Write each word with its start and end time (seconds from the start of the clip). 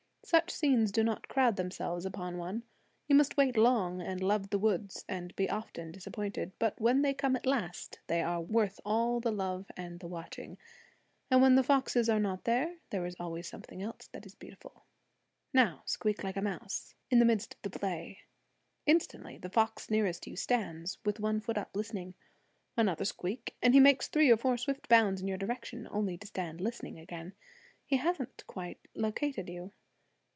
Such 0.23 0.51
scenes 0.51 0.93
do 0.93 1.03
not 1.03 1.27
crowd 1.27 1.57
themselves 1.57 2.05
upon 2.05 2.37
one. 2.37 2.63
He 3.05 3.13
must 3.13 3.35
wait 3.35 3.57
long, 3.57 3.99
and 4.01 4.23
love 4.23 4.49
the 4.49 4.59
woods, 4.59 5.03
and 5.09 5.35
be 5.35 5.49
often 5.49 5.91
disappointed; 5.91 6.53
but 6.57 6.79
when 6.79 7.01
they 7.01 7.13
come 7.13 7.35
at 7.35 7.45
last, 7.45 7.99
they 8.07 8.21
are 8.21 8.39
worth 8.39 8.79
all 8.85 9.19
the 9.19 9.31
love 9.31 9.69
and 9.75 9.99
the 9.99 10.07
watching. 10.07 10.57
And 11.29 11.41
when 11.41 11.55
the 11.55 11.63
foxes 11.63 12.07
are 12.07 12.19
not 12.19 12.45
there, 12.45 12.77
there 12.91 13.05
is 13.05 13.15
always 13.19 13.49
something 13.49 13.81
else 13.81 14.07
that 14.13 14.25
is 14.25 14.33
beautiful. 14.35 14.85
Now 15.53 15.81
squeak 15.85 16.23
like 16.23 16.37
a 16.37 16.41
mouse, 16.41 16.93
in 17.09 17.19
the 17.19 17.25
midst 17.25 17.55
of 17.55 17.63
the 17.71 17.79
play. 17.79 18.19
Instantly 18.85 19.37
the 19.37 19.49
fox 19.49 19.89
nearest 19.89 20.27
you 20.27 20.37
stands, 20.37 20.97
with 21.03 21.19
one 21.19 21.41
foot 21.41 21.57
up, 21.57 21.75
listening. 21.75 22.13
Another 22.77 23.03
squeak, 23.03 23.57
and 23.61 23.73
he 23.73 23.81
makes 23.81 24.07
three 24.07 24.29
or 24.31 24.37
four 24.37 24.55
swift 24.55 24.87
bounds 24.87 25.19
in 25.21 25.27
your 25.27 25.37
direction, 25.39 25.89
only 25.91 26.17
to 26.19 26.27
stand 26.27 26.61
listening 26.61 26.97
again; 26.99 27.33
he 27.85 27.97
hasn't 27.97 28.45
quite 28.47 28.79
located 28.95 29.49
you. 29.49 29.73